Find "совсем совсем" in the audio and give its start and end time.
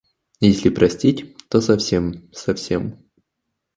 1.61-3.03